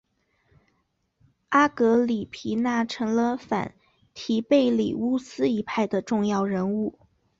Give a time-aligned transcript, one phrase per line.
[1.49, 3.75] 阿格里皮娜成了反
[4.15, 6.97] 提贝里乌斯一派的重要人物。